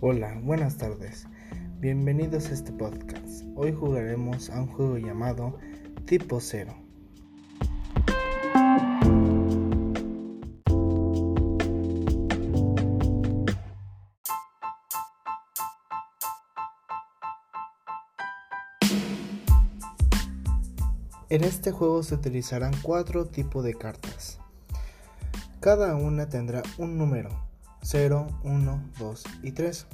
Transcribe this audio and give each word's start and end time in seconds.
Hola, 0.00 0.38
buenas 0.44 0.76
tardes. 0.76 1.26
Bienvenidos 1.80 2.50
a 2.50 2.52
este 2.52 2.70
podcast. 2.70 3.42
Hoy 3.56 3.72
jugaremos 3.72 4.48
a 4.48 4.60
un 4.60 4.68
juego 4.68 4.96
llamado 4.96 5.58
Tipo 6.06 6.38
Cero. 6.40 6.76
En 21.28 21.42
este 21.42 21.72
juego 21.72 22.04
se 22.04 22.14
utilizarán 22.14 22.72
cuatro 22.82 23.26
tipos 23.26 23.64
de 23.64 23.74
cartas. 23.74 24.38
Cada 25.58 25.96
una 25.96 26.28
tendrá 26.28 26.62
un 26.78 26.96
número, 26.96 27.47
0, 27.90 28.26
1, 28.44 28.90
2 28.98 29.24
y 29.42 29.52
3, 29.52 29.86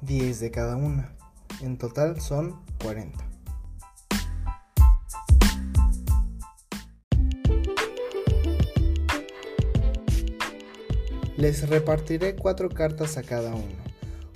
10 0.00 0.40
de 0.40 0.50
cada 0.50 0.74
una. 0.74 1.14
En 1.60 1.76
total 1.76 2.18
son 2.18 2.58
40. 2.82 3.28
Les 11.36 11.68
repartiré 11.68 12.36
cuatro 12.36 12.70
cartas 12.70 13.18
a 13.18 13.22
cada 13.22 13.54
uno. 13.54 13.76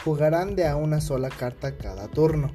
Jugarán 0.04 0.54
de 0.54 0.66
a 0.66 0.76
una 0.76 1.00
sola 1.00 1.30
carta 1.30 1.78
cada 1.78 2.08
turno. 2.08 2.50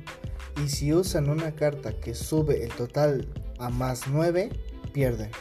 Y 0.64 0.70
si 0.70 0.94
usan 0.94 1.32
una 1.32 1.56
carta 1.56 2.00
que 2.00 2.14
sube 2.14 2.64
el 2.64 2.70
total 2.70 3.28
a 3.58 3.72
más 3.72 4.04
9, 4.08 4.52
pierden. 4.94 5.32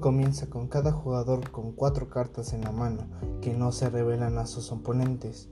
Comienza 0.00 0.48
con 0.48 0.68
cada 0.68 0.92
jugador 0.92 1.50
con 1.50 1.72
cuatro 1.72 2.08
cartas 2.08 2.52
en 2.52 2.62
la 2.62 2.72
mano 2.72 3.06
que 3.40 3.54
no 3.54 3.72
se 3.72 3.90
revelan 3.90 4.38
a 4.38 4.46
sus 4.46 4.70
oponentes. 4.72 5.48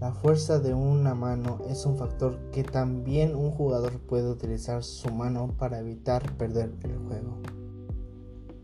La 0.00 0.12
fuerza 0.12 0.58
de 0.58 0.74
una 0.74 1.14
mano 1.14 1.60
es 1.68 1.86
un 1.86 1.96
factor 1.96 2.38
que 2.50 2.64
también 2.64 3.34
un 3.34 3.50
jugador 3.50 4.00
puede 4.00 4.30
utilizar 4.30 4.82
su 4.82 5.10
mano 5.10 5.54
para 5.58 5.78
evitar 5.78 6.36
perder 6.36 6.74
el 6.82 6.98
juego. 6.98 7.38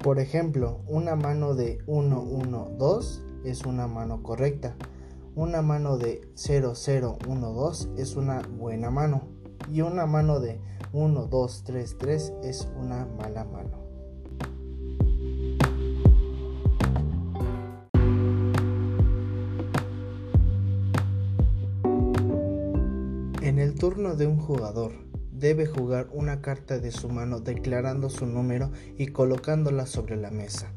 Por 0.03 0.19
ejemplo, 0.19 0.81
una 0.87 1.15
mano 1.15 1.55
de 1.55 1.79
1, 1.87 2.21
1, 2.21 2.71
2 2.79 3.23
es 3.45 3.65
una 3.65 3.87
mano 3.87 4.23
correcta. 4.23 4.75
Una 5.35 5.63
mano 5.63 5.99
de 5.99 6.29
0, 6.35 6.73
0, 6.75 7.19
1, 7.29 7.53
2 7.53 7.89
es 7.97 8.17
una 8.17 8.43
buena 8.43 8.91
mano. 8.91 9.23
Y 9.71 9.83
una 9.83 10.07
mano 10.07 10.41
de 10.41 10.61
1, 10.93 11.27
2, 11.27 11.65
3, 11.65 11.99
3 11.99 12.33
es 12.43 12.69
una 12.79 13.07
mala 13.19 13.45
mano. 13.45 13.90
Turno 23.81 24.15
de 24.15 24.27
un 24.27 24.37
jugador, 24.37 24.93
debe 25.33 25.65
jugar 25.65 26.11
una 26.13 26.43
carta 26.43 26.79
de 26.79 26.91
su 26.91 27.09
mano 27.09 27.41
declarando 27.41 28.11
su 28.11 28.27
número 28.27 28.71
y 28.99 29.07
colocándola 29.07 29.87
sobre 29.87 30.17
la 30.17 30.31
mesa. 30.31 30.71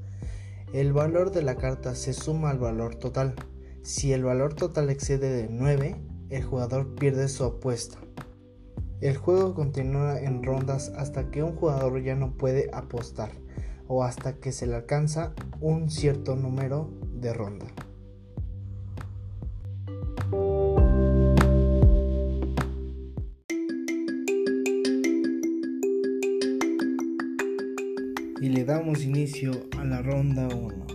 El 0.71 0.93
valor 0.93 1.33
de 1.33 1.41
la 1.41 1.57
carta 1.57 1.95
se 1.95 2.13
suma 2.13 2.49
al 2.49 2.59
valor 2.59 2.95
total. 2.95 3.35
Si 3.81 4.13
el 4.13 4.23
valor 4.23 4.53
total 4.53 4.89
excede 4.89 5.29
de 5.35 5.49
9, 5.49 5.97
el 6.29 6.43
jugador 6.45 6.95
pierde 6.95 7.27
su 7.27 7.43
apuesta. 7.43 7.97
El 9.01 9.17
juego 9.17 9.53
continúa 9.53 10.21
en 10.21 10.41
rondas 10.41 10.93
hasta 10.95 11.29
que 11.29 11.43
un 11.43 11.57
jugador 11.57 12.01
ya 12.01 12.15
no 12.15 12.37
puede 12.37 12.69
apostar 12.71 13.31
o 13.89 14.05
hasta 14.05 14.37
que 14.37 14.53
se 14.53 14.65
le 14.65 14.75
alcanza 14.75 15.33
un 15.59 15.89
cierto 15.89 16.37
número 16.37 16.89
de 17.13 17.33
ronda. 17.33 17.65
A 29.51 29.83
la 29.83 30.01
ronda 30.01 30.47
1. 30.47 30.85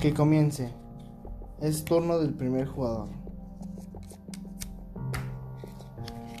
Que 0.00 0.14
comience. 0.14 0.72
Es 1.60 1.84
turno 1.84 2.18
del 2.18 2.34
primer 2.34 2.66
jugador. 2.66 3.08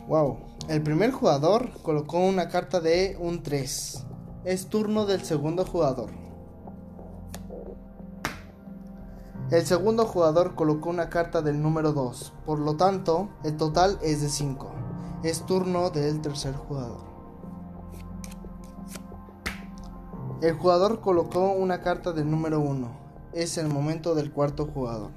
Wow, 0.06 0.38
el 0.68 0.82
primer 0.82 1.10
jugador 1.10 1.70
colocó 1.82 2.20
una 2.20 2.48
carta 2.48 2.80
de 2.80 3.16
un 3.18 3.42
3. 3.42 4.06
Es 4.44 4.68
turno 4.68 5.04
del 5.04 5.22
segundo 5.22 5.64
jugador. 5.64 6.29
El 9.50 9.66
segundo 9.66 10.06
jugador 10.06 10.54
colocó 10.54 10.90
una 10.90 11.10
carta 11.10 11.42
del 11.42 11.60
número 11.60 11.92
2, 11.92 12.34
por 12.46 12.60
lo 12.60 12.76
tanto, 12.76 13.30
el 13.42 13.56
total 13.56 13.98
es 14.00 14.20
de 14.20 14.28
5. 14.28 14.70
Es 15.24 15.44
turno 15.44 15.90
del 15.90 16.20
tercer 16.20 16.54
jugador. 16.54 17.00
El 20.40 20.54
jugador 20.54 21.00
colocó 21.00 21.50
una 21.50 21.80
carta 21.82 22.12
del 22.12 22.30
número 22.30 22.60
1. 22.60 22.90
Es 23.32 23.58
el 23.58 23.66
momento 23.66 24.14
del 24.14 24.30
cuarto 24.30 24.66
jugador. 24.66 25.10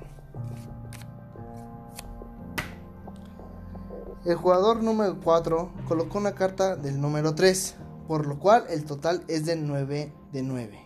El 4.26 4.36
jugador 4.36 4.82
número 4.82 5.20
4 5.24 5.70
colocó 5.88 6.18
una 6.18 6.34
carta 6.34 6.76
del 6.76 7.00
número 7.00 7.36
3, 7.36 7.76
por 8.08 8.26
lo 8.26 8.40
cual 8.40 8.66
el 8.70 8.84
total 8.86 9.24
es 9.28 9.46
de 9.46 9.58
9 9.58 10.12
de 10.32 10.42
9. 10.42 10.80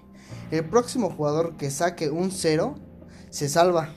El 0.51 0.69
próximo 0.69 1.09
jugador 1.09 1.55
que 1.55 1.71
saque 1.71 2.09
un 2.09 2.31
0 2.31 2.75
se 3.37 3.49
salva. 3.49 3.89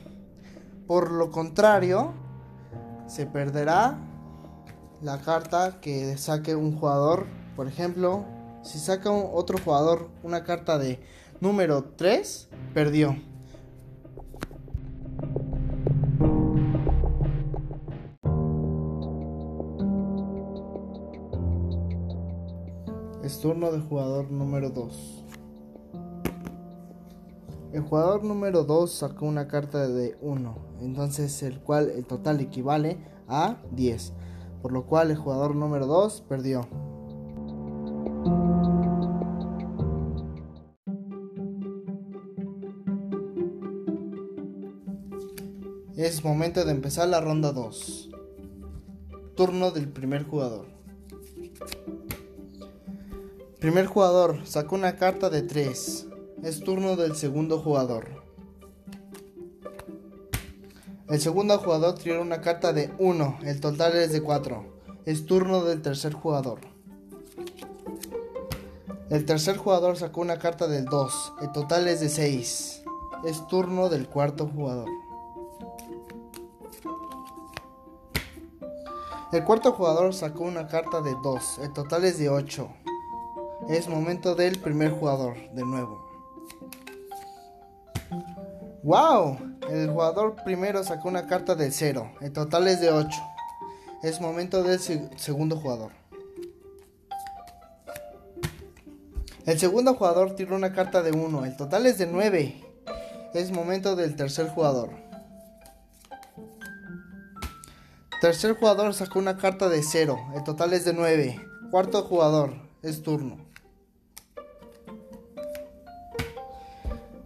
Por 0.86 1.10
lo 1.10 1.30
contrario, 1.30 2.12
se 3.06 3.24
perderá 3.24 3.96
la 5.00 5.18
carta 5.22 5.80
que 5.80 6.18
saque 6.18 6.54
un 6.54 6.78
jugador. 6.78 7.24
Por 7.56 7.66
ejemplo, 7.66 8.26
si 8.62 8.78
saca 8.78 9.10
otro 9.10 9.56
jugador 9.56 10.10
una 10.22 10.44
carta 10.44 10.76
de 10.76 11.00
número 11.40 11.84
3, 11.96 12.50
perdió. 12.74 13.16
Es 23.24 23.40
turno 23.40 23.72
de 23.72 23.80
jugador 23.80 24.30
número 24.30 24.68
2. 24.68 25.19
El 27.72 27.82
jugador 27.82 28.24
número 28.24 28.64
2 28.64 28.90
sacó 28.90 29.26
una 29.26 29.46
carta 29.46 29.86
de 29.86 30.16
1, 30.20 30.78
entonces 30.80 31.40
el 31.44 31.60
cual 31.60 31.88
el 31.90 32.04
total 32.04 32.40
equivale 32.40 32.98
a 33.28 33.58
10, 33.70 34.12
por 34.60 34.72
lo 34.72 34.86
cual 34.86 35.12
el 35.12 35.16
jugador 35.16 35.54
número 35.54 35.86
2 35.86 36.22
perdió. 36.28 36.68
Es 45.96 46.24
momento 46.24 46.64
de 46.64 46.72
empezar 46.72 47.06
la 47.08 47.20
ronda 47.20 47.52
2. 47.52 48.10
Turno 49.36 49.70
del 49.70 49.88
primer 49.88 50.24
jugador. 50.24 50.66
Primer 53.60 53.86
jugador 53.86 54.44
sacó 54.44 54.74
una 54.74 54.96
carta 54.96 55.30
de 55.30 55.42
3. 55.42 56.09
Es 56.42 56.60
turno 56.60 56.96
del 56.96 57.16
segundo 57.16 57.58
jugador. 57.58 58.22
El 61.10 61.20
segundo 61.20 61.58
jugador 61.58 61.98
tiró 61.98 62.22
una 62.22 62.40
carta 62.40 62.72
de 62.72 62.90
1. 62.98 63.40
El 63.42 63.60
total 63.60 63.94
es 63.96 64.10
de 64.12 64.22
4. 64.22 64.64
Es 65.04 65.26
turno 65.26 65.64
del 65.64 65.82
tercer 65.82 66.14
jugador. 66.14 66.60
El 69.10 69.26
tercer 69.26 69.58
jugador 69.58 69.98
sacó 69.98 70.22
una 70.22 70.38
carta 70.38 70.66
del 70.66 70.86
2. 70.86 71.34
El 71.42 71.52
total 71.52 71.88
es 71.88 72.00
de 72.00 72.08
6. 72.08 72.84
Es 73.24 73.46
turno 73.48 73.90
del 73.90 74.08
cuarto 74.08 74.48
jugador. 74.48 74.88
El 79.30 79.44
cuarto 79.44 79.72
jugador 79.72 80.14
sacó 80.14 80.44
una 80.44 80.68
carta 80.68 81.02
de 81.02 81.14
2. 81.22 81.58
El 81.58 81.72
total 81.74 82.04
es 82.04 82.18
de 82.18 82.30
8. 82.30 82.66
Es 83.68 83.88
momento 83.88 84.34
del 84.34 84.58
primer 84.58 84.90
jugador, 84.90 85.36
de 85.52 85.64
nuevo. 85.64 86.09
¡Wow! 88.82 89.38
El 89.70 89.90
jugador 89.90 90.36
primero 90.44 90.82
sacó 90.82 91.08
una 91.08 91.26
carta 91.26 91.54
de 91.54 91.70
0. 91.70 92.12
El 92.20 92.32
total 92.32 92.66
es 92.68 92.80
de 92.80 92.90
8. 92.90 93.20
Es 94.02 94.20
momento 94.20 94.62
del 94.62 94.80
segundo 94.80 95.56
jugador. 95.56 95.92
El 99.46 99.58
segundo 99.58 99.94
jugador 99.94 100.36
tiró 100.36 100.54
una 100.54 100.72
carta 100.72 101.02
de 101.02 101.10
1, 101.10 101.44
el 101.44 101.56
total 101.56 101.86
es 101.86 101.98
de 101.98 102.06
9. 102.06 102.64
Es 103.34 103.50
momento 103.50 103.96
del 103.96 104.14
tercer 104.14 104.48
jugador. 104.48 104.90
Tercer 108.20 108.56
jugador 108.56 108.94
sacó 108.94 109.18
una 109.18 109.38
carta 109.38 109.68
de 109.68 109.82
0, 109.82 110.18
el 110.36 110.44
total 110.44 110.72
es 110.72 110.84
de 110.84 110.92
9. 110.92 111.40
Cuarto 111.70 112.02
jugador, 112.02 112.54
es 112.82 113.02
turno. 113.02 113.49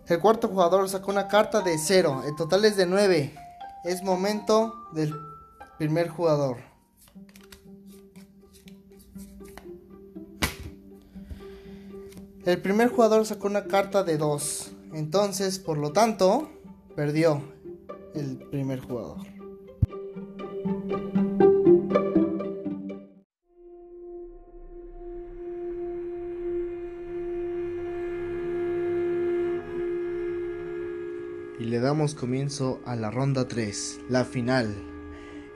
El 0.07 0.21
cuarto 0.21 0.49
jugador 0.49 0.89
sacó 0.89 1.11
una 1.11 1.29
carta 1.29 1.63
de 1.63 1.79
0, 1.79 2.25
el 2.27 2.37
total 2.37 2.65
es 2.67 2.77
de 2.77 2.85
9. 2.85 3.35
Es 3.85 4.03
momento 4.03 4.75
del 4.93 5.15
primer 5.79 6.09
jugador. 6.09 6.59
El 12.45 12.61
primer 12.61 12.89
jugador 12.89 13.25
sacó 13.25 13.47
una 13.47 13.65
carta 13.65 14.05
de 14.05 14.19
2. 14.19 14.73
Entonces, 14.93 15.59
por 15.59 15.79
lo 15.79 15.93
tanto, 15.93 16.51
perdió 16.95 17.43
el 18.15 18.37
primer 18.51 18.81
jugador. 18.81 19.19
Y 31.59 31.65
le 31.65 31.79
damos 31.79 32.17
comienzo 32.17 32.81
a 32.85 32.97
la 32.97 33.13
ronda 33.13 33.47
3, 33.47 34.01
la 34.09 34.25
final. 34.25 34.75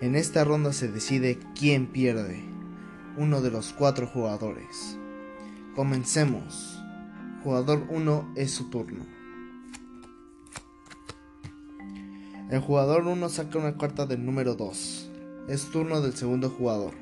En 0.00 0.14
esta 0.14 0.44
ronda 0.44 0.72
se 0.72 0.86
decide 0.86 1.40
quién 1.58 1.88
pierde, 1.88 2.44
uno 3.16 3.40
de 3.42 3.50
los 3.50 3.72
cuatro 3.72 4.06
jugadores. 4.06 4.96
Comencemos. 5.74 6.80
Jugador 7.42 7.84
1 7.88 8.32
es 8.36 8.52
su 8.52 8.70
turno. 8.70 9.04
El 12.48 12.60
jugador 12.60 13.06
1 13.06 13.28
saca 13.28 13.58
una 13.58 13.76
carta 13.76 14.06
del 14.06 14.24
número 14.24 14.54
2. 14.54 15.10
Es 15.48 15.70
turno 15.70 16.00
del 16.00 16.14
segundo 16.14 16.48
jugador. 16.48 16.94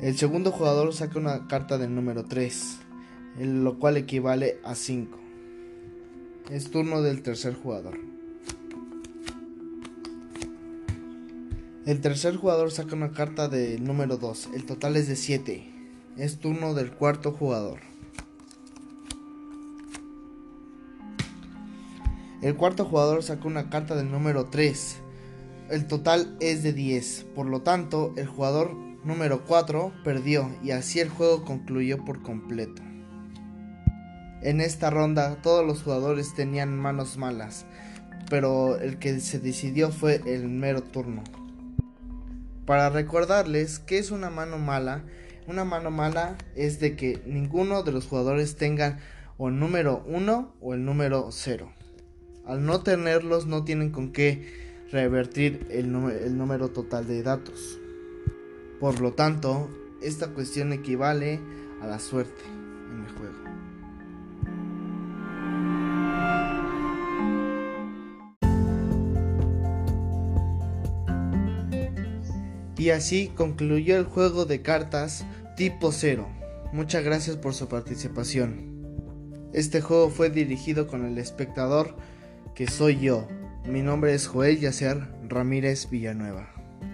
El 0.00 0.18
segundo 0.18 0.52
jugador 0.52 0.92
saca 0.92 1.18
una 1.18 1.48
carta 1.48 1.78
del 1.78 1.94
número 1.94 2.24
3, 2.24 2.78
lo 3.38 3.78
cual 3.78 3.96
equivale 3.96 4.60
a 4.62 4.74
5. 4.74 5.25
Es 6.50 6.70
turno 6.70 7.02
del 7.02 7.22
tercer 7.22 7.54
jugador. 7.54 7.98
El 11.86 12.00
tercer 12.00 12.36
jugador 12.36 12.70
saca 12.70 12.94
una 12.94 13.10
carta 13.10 13.48
del 13.48 13.82
número 13.82 14.16
2. 14.16 14.50
El 14.54 14.64
total 14.64 14.96
es 14.96 15.08
de 15.08 15.16
7. 15.16 15.68
Es 16.16 16.38
turno 16.38 16.74
del 16.74 16.92
cuarto 16.92 17.32
jugador. 17.32 17.80
El 22.42 22.54
cuarto 22.54 22.84
jugador 22.84 23.24
sacó 23.24 23.48
una 23.48 23.68
carta 23.68 23.96
del 23.96 24.12
número 24.12 24.44
3. 24.44 24.98
El 25.68 25.88
total 25.88 26.36
es 26.38 26.62
de 26.62 26.72
10. 26.72 27.26
Por 27.34 27.46
lo 27.46 27.62
tanto, 27.62 28.14
el 28.16 28.28
jugador 28.28 28.72
número 29.02 29.44
4 29.44 29.92
perdió 30.04 30.54
y 30.62 30.70
así 30.70 31.00
el 31.00 31.08
juego 31.08 31.44
concluyó 31.44 32.04
por 32.04 32.22
completo. 32.22 32.85
En 34.42 34.60
esta 34.60 34.90
ronda 34.90 35.36
todos 35.42 35.66
los 35.66 35.82
jugadores 35.82 36.34
tenían 36.34 36.76
manos 36.78 37.16
malas, 37.16 37.66
pero 38.28 38.78
el 38.78 38.98
que 38.98 39.20
se 39.20 39.38
decidió 39.38 39.90
fue 39.90 40.20
el 40.26 40.48
mero 40.48 40.82
turno. 40.82 41.22
Para 42.66 42.90
recordarles 42.90 43.78
que 43.78 43.98
es 43.98 44.10
una 44.10 44.28
mano 44.28 44.58
mala, 44.58 45.04
una 45.46 45.64
mano 45.64 45.90
mala 45.90 46.36
es 46.56 46.80
de 46.80 46.96
que 46.96 47.22
ninguno 47.24 47.82
de 47.82 47.92
los 47.92 48.06
jugadores 48.06 48.56
tenga 48.56 48.98
o 49.38 49.48
el 49.48 49.58
número 49.58 50.02
1 50.06 50.54
o 50.60 50.74
el 50.74 50.84
número 50.84 51.28
0. 51.30 51.72
Al 52.44 52.64
no 52.64 52.82
tenerlos 52.82 53.46
no 53.46 53.64
tienen 53.64 53.90
con 53.90 54.12
qué 54.12 54.84
revertir 54.90 55.66
el, 55.70 55.94
el 55.94 56.36
número 56.36 56.68
total 56.70 57.06
de 57.06 57.22
datos. 57.22 57.78
Por 58.80 59.00
lo 59.00 59.12
tanto, 59.12 59.70
esta 60.02 60.28
cuestión 60.28 60.72
equivale 60.72 61.40
a 61.80 61.86
la 61.86 61.98
suerte 61.98 62.42
en 62.92 63.04
el 63.04 63.12
juego. 63.12 63.45
Y 72.78 72.90
así 72.90 73.32
concluyó 73.34 73.96
el 73.96 74.04
juego 74.04 74.44
de 74.44 74.62
cartas 74.62 75.24
tipo 75.56 75.92
0. 75.92 76.28
Muchas 76.72 77.04
gracias 77.04 77.36
por 77.36 77.54
su 77.54 77.68
participación. 77.68 78.76
Este 79.52 79.80
juego 79.80 80.10
fue 80.10 80.28
dirigido 80.28 80.86
con 80.86 81.06
el 81.06 81.16
espectador 81.18 81.96
que 82.54 82.66
soy 82.66 83.00
yo. 83.00 83.26
Mi 83.66 83.82
nombre 83.82 84.14
es 84.14 84.26
Joel 84.26 84.60
Yacer 84.60 85.08
Ramírez 85.26 85.88
Villanueva. 85.88 86.52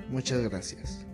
Muchas 0.08 0.40
gracias. 0.43 1.06